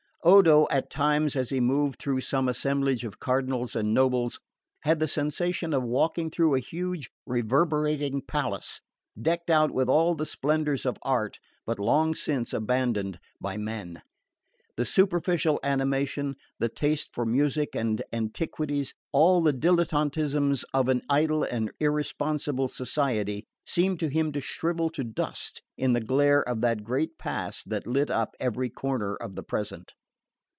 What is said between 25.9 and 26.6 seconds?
the glare